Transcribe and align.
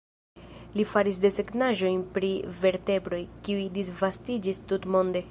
Li 0.77 0.85
faris 0.93 1.19
desegnaĵojn 1.25 1.99
pri 2.15 2.31
vertebroj, 2.63 3.19
kiuj 3.49 3.67
disvastiĝis 3.77 4.63
tutmonde. 4.73 5.23